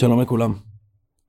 שלום 0.00 0.20
לכולם. 0.20 0.54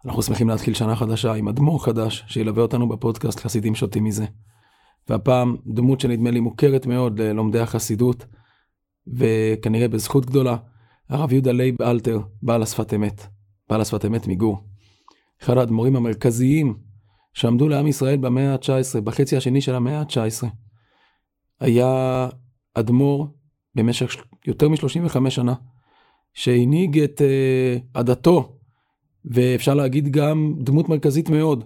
אנחנו 0.05 0.21
שמחים 0.21 0.50
להתחיל 0.50 0.73
שנה 0.73 0.96
חדשה 0.96 1.33
עם 1.33 1.47
אדמו"ר 1.47 1.86
חדש 1.86 2.23
שילווה 2.28 2.62
אותנו 2.62 2.90
בפודקאסט 2.90 3.40
חסידים 3.40 3.76
שותים 3.76 4.04
מזה. 4.04 4.26
והפעם 5.10 5.55
דמות 5.65 5.99
שנדמה 5.99 6.31
לי 6.31 6.40
מוכרת 6.40 6.85
מאוד 6.85 7.19
ללומדי 7.19 7.60
החסידות, 7.60 8.26
וכנראה 9.08 9.88
בזכות 9.88 10.26
גדולה, 10.26 10.58
הרב 11.10 11.33
יהודה 11.33 11.51
לייב 11.51 11.81
אלתר, 11.81 12.19
בעל 12.42 12.63
השפת 12.63 12.94
אמת, 12.94 13.28
בעל 13.69 13.81
השפת 13.81 14.06
אמת 14.06 14.28
מגור. 14.28 14.63
אחד 15.42 15.58
האדמו"רים 15.58 15.96
המרכזיים 15.96 16.77
שעמדו 17.34 17.68
לעם 17.68 17.88
ישראל 17.88 18.18
במאה 18.18 18.54
ה-19, 18.54 19.02
בחצי 19.02 19.38
השני 19.38 19.62
של 19.62 19.76
המאה 19.76 19.99
ה-19. 19.99 20.48
היה 21.59 22.30
אדמו"ר 22.73 23.27
במשך 23.76 24.16
יותר 24.48 24.70
מ-35 24.70 25.30
שנה, 25.30 25.54
שהנהיג 26.34 26.99
את 26.99 27.22
uh, 27.22 27.81
עדתו 27.94 28.57
ואפשר 29.31 29.73
להגיד 29.73 30.08
גם 30.08 30.54
דמות 30.58 30.90
מרכזית 30.90 31.30
מאוד 31.30 31.63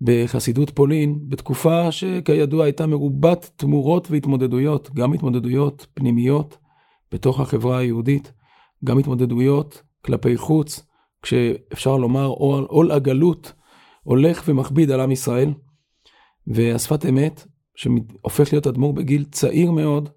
בחסידות 0.00 0.70
פולין, 0.70 1.18
בתקופה 1.28 1.92
שכידוע 1.92 2.64
הייתה 2.64 2.86
מרובת 2.86 3.50
תמורות 3.56 4.10
והתמודדויות, 4.10 4.90
גם 4.94 5.12
התמודדויות 5.12 5.86
פנימיות 5.94 6.58
בתוך 7.12 7.40
החברה 7.40 7.78
היהודית, 7.78 8.32
גם 8.84 8.98
התמודדויות 8.98 9.82
כלפי 10.04 10.36
חוץ, 10.36 10.86
כשאפשר 11.22 11.96
לומר 11.96 12.26
עול, 12.26 12.92
הגלות 12.92 13.52
הולך 14.02 14.42
ומכביד 14.48 14.90
על 14.90 15.00
עם 15.00 15.10
ישראל, 15.10 15.52
והשפת 16.46 17.06
אמת, 17.06 17.46
שהופך 17.74 18.52
להיות 18.52 18.66
אדמו"ר 18.66 18.92
בגיל 18.92 19.24
צעיר 19.24 19.70
מאוד, 19.70 20.08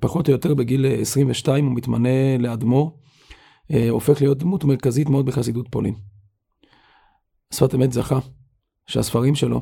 פחות 0.00 0.28
או 0.28 0.32
יותר 0.32 0.54
בגיל 0.54 0.86
22 1.00 1.66
הוא 1.66 1.74
מתמנה 1.74 2.38
לאדמו"ר, 2.38 3.01
הופך 3.90 4.20
להיות 4.20 4.38
דמות 4.38 4.64
מרכזית 4.64 5.08
מאוד 5.08 5.26
בחסידות 5.26 5.68
פולין. 5.70 5.94
שפת 7.52 7.74
אמת 7.74 7.92
זכה 7.92 8.18
שהספרים 8.86 9.34
שלו 9.34 9.60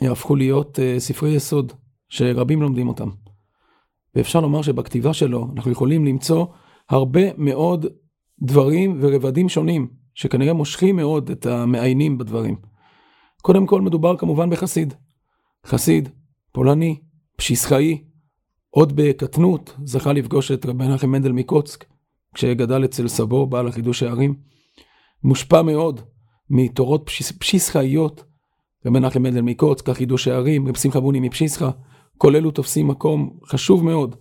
יהפכו 0.00 0.36
להיות 0.36 0.78
אה, 0.78 0.94
ספרי 0.98 1.30
יסוד 1.30 1.72
שרבים 2.08 2.62
לומדים 2.62 2.88
אותם. 2.88 3.08
ואפשר 4.14 4.40
לומר 4.40 4.62
שבכתיבה 4.62 5.14
שלו 5.14 5.48
אנחנו 5.56 5.70
יכולים 5.70 6.04
למצוא 6.04 6.46
הרבה 6.88 7.20
מאוד 7.38 7.86
דברים 8.42 8.98
ורבדים 9.00 9.48
שונים 9.48 9.88
שכנראה 10.14 10.52
מושכים 10.52 10.96
מאוד 10.96 11.30
את 11.30 11.46
המעיינים 11.46 12.18
בדברים. 12.18 12.56
קודם 13.42 13.66
כל 13.66 13.80
מדובר 13.80 14.16
כמובן 14.16 14.50
בחסיד. 14.50 14.94
חסיד, 15.66 16.08
פולני, 16.52 17.00
פשיסחאי, 17.36 18.04
עוד 18.70 18.92
בקטנות 18.96 19.76
זכה 19.84 20.12
לפגוש 20.12 20.50
את 20.50 20.66
רבי 20.66 20.86
מנחם 20.88 21.10
מנדל 21.10 21.32
מקוצק, 21.32 21.84
כשגדל 22.34 22.84
אצל 22.84 23.08
סבו, 23.08 23.46
בעל 23.46 23.68
החידוש 23.68 24.02
הערים, 24.02 24.34
מושפע 25.24 25.62
מאוד 25.62 26.00
מתורות 26.50 27.02
פשיס, 27.06 27.32
פשיסחאיות, 27.32 28.24
רבי 28.86 28.98
מנחם 28.98 29.22
מנדל 29.22 29.40
מקוץ, 29.40 29.80
כך 29.80 29.96
חידוש 29.96 30.28
הערים, 30.28 30.68
רב 30.68 30.76
שמחה 30.76 31.00
בוני 31.00 31.20
מפשיסחה, 31.20 31.70
כל 32.18 32.36
אלו 32.36 32.50
תופסים 32.50 32.88
מקום 32.88 33.38
חשוב 33.46 33.84
מאוד, 33.84 34.16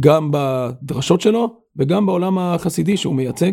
גם 0.00 0.30
בדרשות 0.32 1.20
שלו 1.20 1.56
וגם 1.76 2.06
בעולם 2.06 2.38
החסידי 2.38 2.96
שהוא 2.96 3.14
מייצג. 3.14 3.52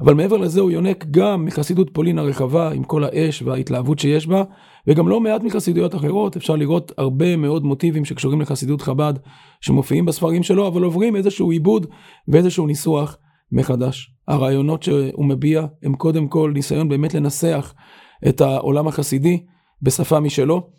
אבל 0.00 0.14
מעבר 0.14 0.36
לזה 0.36 0.60
הוא 0.60 0.70
יונק 0.70 1.06
גם 1.10 1.44
מחסידות 1.44 1.90
פולין 1.92 2.18
הרחבה 2.18 2.72
עם 2.72 2.84
כל 2.84 3.04
האש 3.04 3.42
וההתלהבות 3.42 3.98
שיש 3.98 4.26
בה, 4.26 4.42
וגם 4.86 5.08
לא 5.08 5.20
מעט 5.20 5.42
מחסידויות 5.42 5.94
אחרות, 5.94 6.36
אפשר 6.36 6.56
לראות 6.56 6.92
הרבה 6.98 7.36
מאוד 7.36 7.64
מוטיבים 7.64 8.04
שקשורים 8.04 8.40
לחסידות 8.40 8.82
חב"ד 8.82 9.14
שמופיעים 9.60 10.04
בספרים 10.04 10.42
שלו, 10.42 10.68
אבל 10.68 10.82
עוברים 10.82 11.16
איזשהו 11.16 11.50
עיבוד 11.50 11.86
ואיזשהו 12.28 12.66
ניסוח 12.66 13.16
מחדש. 13.52 14.10
הרעיונות 14.28 14.82
שהוא 14.82 15.24
מביע 15.24 15.66
הם 15.82 15.94
קודם 15.94 16.28
כל 16.28 16.50
ניסיון 16.54 16.88
באמת 16.88 17.14
לנסח 17.14 17.74
את 18.28 18.40
העולם 18.40 18.88
החסידי 18.88 19.44
בשפה 19.82 20.20
משלו, 20.20 20.70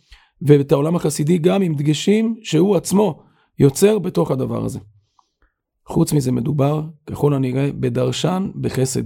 ואת 0.42 0.72
העולם 0.72 0.96
החסידי 0.96 1.38
גם 1.38 1.62
עם 1.62 1.74
דגשים 1.74 2.36
שהוא 2.44 2.76
עצמו 2.76 3.20
יוצר 3.60 4.00
בתוך 4.00 4.32
הדבר 4.32 4.66
הזה. 4.66 4.80
חוץ 5.88 6.14
מזה 6.14 6.32
מדובר, 6.32 6.82
ככל 7.06 7.34
הנראה, 7.34 7.70
בדרשן 7.80 8.50
בחסד. 8.62 9.04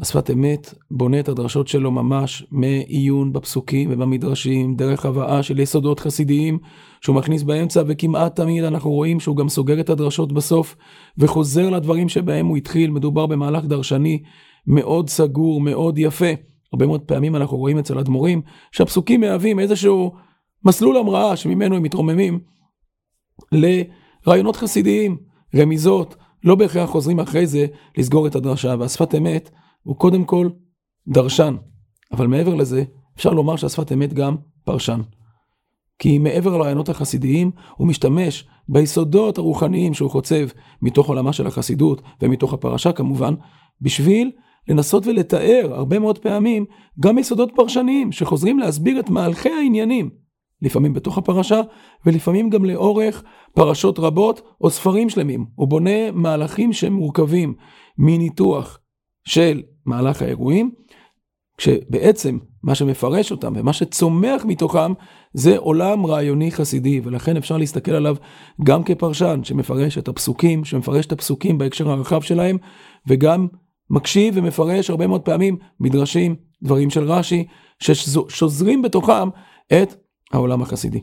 השפת 0.00 0.30
אמת 0.30 0.74
בונה 0.90 1.20
את 1.20 1.28
הדרשות 1.28 1.68
שלו 1.68 1.90
ממש 1.90 2.46
מעיון 2.50 3.32
בפסוקים 3.32 3.88
ובמדרשים, 3.92 4.76
דרך 4.76 5.06
הבאה 5.06 5.42
של 5.42 5.60
יסודות 5.60 6.00
חסידיים 6.00 6.58
שהוא 7.00 7.16
מכניס 7.16 7.42
באמצע, 7.42 7.82
וכמעט 7.86 8.36
תמיד 8.36 8.64
אנחנו 8.64 8.90
רואים 8.90 9.20
שהוא 9.20 9.36
גם 9.36 9.48
סוגר 9.48 9.80
את 9.80 9.90
הדרשות 9.90 10.32
בסוף, 10.32 10.76
וחוזר 11.18 11.70
לדברים 11.70 12.08
שבהם 12.08 12.46
הוא 12.46 12.56
התחיל. 12.56 12.90
מדובר 12.90 13.26
במהלך 13.26 13.64
דרשני 13.64 14.22
מאוד 14.66 15.08
סגור, 15.08 15.60
מאוד 15.60 15.98
יפה. 15.98 16.30
הרבה 16.72 16.86
מאוד 16.86 17.00
פעמים 17.00 17.36
אנחנו 17.36 17.56
רואים 17.56 17.78
אצל 17.78 17.98
אדמו"רים 17.98 18.42
שהפסוקים 18.72 19.20
מהווים 19.20 19.60
איזשהו 19.60 20.12
מסלול 20.64 20.96
המראה 20.96 21.36
שממנו 21.36 21.76
הם 21.76 21.82
מתרוממים 21.82 22.40
לרעיונות 23.52 24.56
חסידיים. 24.56 25.29
רמיזות, 25.54 26.16
לא 26.44 26.54
בהכרח 26.54 26.90
חוזרים 26.90 27.20
אחרי 27.20 27.46
זה 27.46 27.66
לסגור 27.98 28.26
את 28.26 28.34
הדרשה, 28.34 28.74
והשפת 28.78 29.14
אמת 29.14 29.50
הוא 29.82 29.96
קודם 29.96 30.24
כל 30.24 30.48
דרשן. 31.08 31.56
אבל 32.12 32.26
מעבר 32.26 32.54
לזה, 32.54 32.84
אפשר 33.16 33.30
לומר 33.30 33.56
שהשפת 33.56 33.92
אמת 33.92 34.12
גם 34.12 34.36
פרשן. 34.64 35.00
כי 35.98 36.18
מעבר 36.18 36.56
לרעיונות 36.56 36.88
החסידיים, 36.88 37.50
הוא 37.76 37.88
משתמש 37.88 38.48
ביסודות 38.68 39.38
הרוחניים 39.38 39.94
שהוא 39.94 40.10
חוצב 40.10 40.48
מתוך 40.82 41.08
עולמה 41.08 41.32
של 41.32 41.46
החסידות 41.46 42.02
ומתוך 42.22 42.52
הפרשה 42.52 42.92
כמובן, 42.92 43.34
בשביל 43.80 44.30
לנסות 44.68 45.06
ולתאר 45.06 45.70
הרבה 45.74 45.98
מאוד 45.98 46.18
פעמים 46.18 46.64
גם 47.00 47.18
יסודות 47.18 47.50
פרשניים 47.56 48.12
שחוזרים 48.12 48.58
להסביר 48.58 49.00
את 49.00 49.10
מהלכי 49.10 49.50
העניינים 49.50 50.10
לפעמים 50.62 50.92
בתוך 50.92 51.18
הפרשה, 51.18 51.60
ולפעמים 52.06 52.50
גם 52.50 52.64
לאורך 52.64 53.22
פרשות 53.54 53.98
רבות 53.98 54.42
או 54.60 54.70
ספרים 54.70 55.08
שלמים. 55.08 55.46
הוא 55.54 55.68
בונה 55.68 56.10
מהלכים 56.12 56.72
שהם 56.72 56.92
מורכבים 56.92 57.54
מניתוח 57.98 58.78
של 59.24 59.62
מהלך 59.86 60.22
האירועים, 60.22 60.70
כשבעצם 61.56 62.38
מה 62.62 62.74
שמפרש 62.74 63.30
אותם 63.30 63.52
ומה 63.56 63.72
שצומח 63.72 64.44
מתוכם 64.44 64.92
זה 65.34 65.58
עולם 65.58 66.06
רעיוני 66.06 66.50
חסידי, 66.50 67.00
ולכן 67.04 67.36
אפשר 67.36 67.56
להסתכל 67.56 67.90
עליו 67.90 68.16
גם 68.64 68.82
כפרשן 68.82 69.40
שמפרש 69.44 69.98
את 69.98 70.08
הפסוקים, 70.08 70.64
שמפרש 70.64 71.06
את 71.06 71.12
הפסוקים 71.12 71.58
בהקשר 71.58 71.90
הרחב 71.90 72.20
שלהם, 72.20 72.58
וגם 73.06 73.46
מקשיב 73.90 74.34
ומפרש 74.36 74.90
הרבה 74.90 75.06
מאוד 75.06 75.20
פעמים 75.20 75.56
מדרשים, 75.80 76.36
דברים 76.62 76.90
של 76.90 77.04
רש"י, 77.04 77.46
ששוזרים 77.78 78.82
בתוכם 78.82 79.28
את 79.72 79.94
העולם 80.30 80.62
החסידי. 80.62 81.00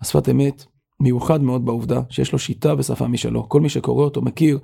השפת 0.00 0.28
אמת 0.28 0.64
מיוחד 1.00 1.42
מאוד 1.42 1.64
בעובדה 1.64 2.00
שיש 2.10 2.32
לו 2.32 2.38
שיטה 2.38 2.74
ושפה 2.78 3.06
משלו. 3.08 3.48
כל 3.48 3.60
מי 3.60 3.68
שקורא 3.68 4.04
אותו 4.04 4.22
מכיר 4.22 4.58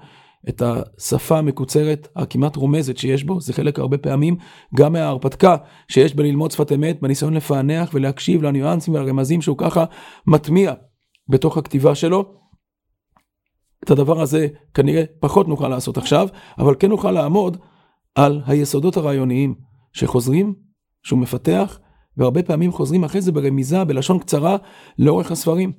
את 0.48 0.62
השפה 0.62 1.38
המקוצרת 1.38 2.08
הכמעט 2.16 2.56
רומזת 2.56 2.96
שיש 2.96 3.24
בו, 3.24 3.40
זה 3.40 3.52
חלק 3.52 3.78
הרבה 3.78 3.98
פעמים 3.98 4.36
גם 4.74 4.92
מההרפתקה 4.92 5.56
שיש 5.88 6.14
בללמוד 6.14 6.50
שפת 6.50 6.72
אמת, 6.72 7.00
בניסיון 7.00 7.34
לפענח 7.34 7.90
ולהקשיב 7.94 8.42
לניואנסים 8.42 8.94
והרמזים 8.94 9.42
שהוא 9.42 9.58
ככה 9.58 9.84
מטמיע 10.26 10.72
בתוך 11.28 11.56
הכתיבה 11.56 11.94
שלו. 11.94 12.34
את 13.84 13.90
הדבר 13.90 14.20
הזה 14.20 14.46
כנראה 14.74 15.04
פחות 15.20 15.48
נוכל 15.48 15.68
לעשות 15.68 15.98
עכשיו, 15.98 16.28
אבל 16.58 16.74
כן 16.78 16.88
נוכל 16.88 17.10
לעמוד 17.10 17.56
על 18.14 18.42
היסודות 18.46 18.96
הרעיוניים 18.96 19.54
שחוזרים, 19.92 20.54
שהוא 21.02 21.18
מפתח, 21.18 21.78
והרבה 22.18 22.42
פעמים 22.42 22.72
חוזרים 22.72 23.04
אחרי 23.04 23.20
זה 23.20 23.32
ברמיזה, 23.32 23.84
בלשון 23.84 24.18
קצרה, 24.18 24.56
לאורך 24.98 25.32
הספרים. 25.32 25.72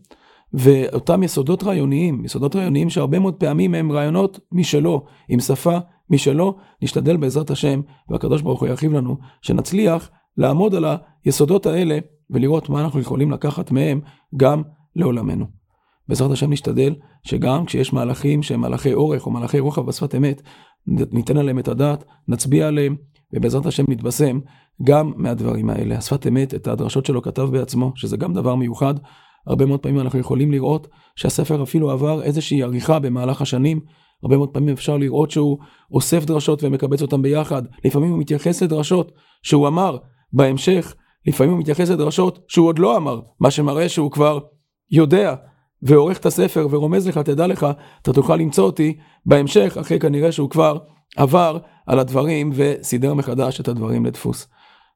ואותם 0.54 1.24
יסודות 1.24 1.64
רעיוניים, 1.64 2.26
יסודות 2.26 2.56
רעיוניים 2.56 2.90
שהרבה 2.90 3.20
מאוד 3.20 3.34
פעמים 3.34 3.76
הם 3.76 3.91
רעיונות 3.91 4.40
משלו, 4.52 5.06
עם 5.30 5.40
שפה 5.40 5.78
משלו, 6.09 6.56
נשתדל 6.82 7.18
בעזרת 7.18 7.52
השם, 7.52 7.82
והקדוש 8.09 8.41
ברוך 8.41 8.59
הוא 8.59 8.70
ירחיב 8.70 8.94
לנו, 8.94 9.18
שנצליח 9.41 10.09
לעמוד 10.38 10.76
על 10.76 10.86
היסודות 11.26 11.66
האלה 11.66 12.00
ולראות 12.30 12.70
מה 12.70 12.82
אנחנו 12.82 13.00
יכולים 13.00 13.32
לקחת 13.32 13.72
מהם 13.72 14.02
גם 14.38 14.62
לעולמנו. 14.96 15.46
בעזרת 16.08 16.32
השם 16.32 16.52
נשתדל 16.52 16.96
שגם 17.24 17.66
כשיש 17.66 17.94
מהלכים 17.94 18.44
שהם 18.44 18.62
מהלכי 18.62 18.94
אורך 18.94 19.26
או 19.26 19.32
מהלכי 19.32 19.59
רוחב 19.59 19.85
בשפת 19.85 20.16
אמת, 20.16 20.42
ניתן 20.88 21.38
עליהם 21.38 21.59
את 21.59 21.68
הדעת, 21.68 22.03
נצביע 22.28 22.68
עליהם, 22.68 22.96
ובעזרת 23.34 23.66
השם 23.66 23.84
נתבשם 23.87 24.40
גם 24.84 25.14
מהדברים 25.16 25.70
האלה. 25.70 25.97
השפת 25.97 26.28
אמת, 26.28 26.53
את 26.53 26.67
הדרשות 26.67 27.05
שלו 27.05 27.22
כתב 27.22 27.49
בעצמו, 27.52 27.91
שזה 27.96 28.17
גם 28.17 28.34
דבר 28.34 28.55
מיוחד. 28.55 28.93
הרבה 29.47 29.66
מאוד 29.66 29.79
פעמים 29.79 29.99
אנחנו 29.99 30.20
יכולים 30.20 30.52
לראות 30.52 30.87
שהספר 31.16 31.64
אפילו 31.64 31.91
עבר 31.91 32.23
איזושהי 32.23 32.64
עריכה 32.64 32.99
במהלך 32.99 33.41
השנים. 33.41 33.79
הרבה 34.23 34.37
מאוד 34.37 34.49
פעמים 34.49 34.73
אפשר 34.73 34.97
לראות 34.97 35.31
שהוא 35.31 35.58
אוסף 35.91 36.26
דרשות 36.26 36.64
ומקבץ 36.64 37.02
אותן 37.02 37.22
ביחד. 37.22 37.64
לפעמים 37.85 38.11
הוא 38.11 38.20
מתייחס 38.20 38.64
לדרשות 38.64 39.11
שהוא 39.43 39.67
אמר 39.67 39.97
בהמשך, 40.34 40.96
לפעמים 41.28 41.53
הוא 41.53 41.59
מתייחס 41.59 41.90
לדרשות 41.90 42.40
שהוא 42.47 42.67
עוד 42.67 42.79
לא 42.79 42.97
אמר, 42.97 43.20
מה 43.40 43.52
שמראה 43.52 43.90
שהוא 43.90 44.11
כבר 44.11 44.40
יודע 44.91 45.35
ועורך 45.81 46.17
את 46.17 46.26
הספר 46.26 46.67
ורומז 46.72 47.08
לך, 47.08 47.17
תדע 47.17 47.47
לך, 47.47 47.67
אתה 48.02 48.14
תוכל 48.14 48.35
למצוא 48.35 48.66
אותי 48.66 48.97
בהמשך, 49.26 49.78
אחרי 49.81 49.99
כנראה 49.99 50.31
שהוא 50.31 50.49
כבר 50.49 50.78
עבר 51.17 51.58
על 51.87 51.99
הדברים 51.99 52.52
וסידר 52.53 53.14
מחדש 53.14 53.59
את 53.59 53.67
הדברים 53.67 54.05
לדפוס. 54.05 54.47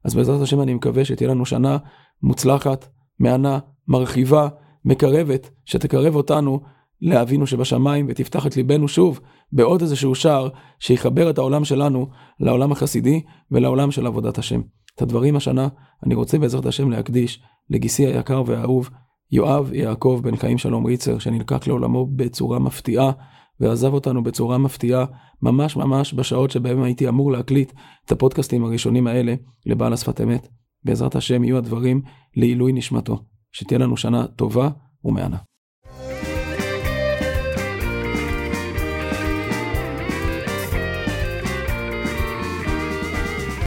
אז 0.04 0.14
בעזרת 0.14 0.42
השם 0.42 0.60
אני 0.60 0.74
מקווה 0.74 1.04
שתהיה 1.04 1.30
לנו 1.30 1.46
שנה 1.46 1.76
מוצלחת, 2.22 2.88
מהנה, 3.18 3.58
מרחיבה, 3.88 4.48
מקרבת, 4.84 5.50
שתקרב 5.64 6.16
אותנו 6.16 6.60
לאבינו 7.02 7.46
שבשמיים 7.46 8.06
ותפתח 8.08 8.46
את 8.46 8.56
ליבנו 8.56 8.88
שוב 8.88 9.20
בעוד 9.52 9.80
איזשהו 9.80 10.14
שער 10.14 10.48
שיחבר 10.80 11.30
את 11.30 11.38
העולם 11.38 11.64
שלנו 11.64 12.06
לעולם 12.40 12.72
החסידי 12.72 13.22
ולעולם 13.50 13.90
של 13.90 14.06
עבודת 14.06 14.38
השם. 14.38 14.60
את 14.96 15.02
הדברים 15.02 15.36
השנה 15.36 15.68
אני 16.06 16.14
רוצה 16.14 16.38
בעזרת 16.38 16.66
השם 16.66 16.90
להקדיש 16.90 17.42
לגיסי 17.70 18.06
היקר 18.06 18.42
והאהוב 18.46 18.90
יואב 19.32 19.72
יעקב 19.72 20.20
בן 20.22 20.36
חיים 20.36 20.58
שלום 20.58 20.86
ריצר 20.86 21.18
שנלקח 21.18 21.66
לעולמו 21.66 22.06
בצורה 22.06 22.58
מפתיעה 22.58 23.12
ועזב 23.60 23.94
אותנו 23.94 24.22
בצורה 24.22 24.58
מפתיעה 24.58 25.04
ממש 25.42 25.76
ממש 25.76 26.14
בשעות 26.14 26.50
שבהם 26.50 26.82
הייתי 26.82 27.08
אמור 27.08 27.32
להקליט 27.32 27.72
את 28.06 28.12
הפודקאסטים 28.12 28.64
הראשונים 28.64 29.06
האלה 29.06 29.34
לבעל 29.66 29.92
השפת 29.92 30.20
אמת. 30.20 30.48
בעזרת 30.84 31.16
השם 31.16 31.44
יהיו 31.44 31.56
הדברים 31.56 32.02
לעילוי 32.36 32.72
נשמתו. 32.72 33.18
שתהיה 33.52 33.78
לנו 33.78 33.96
שנה 33.96 34.26
טובה 34.26 34.68
ומהנה. 35.04 35.36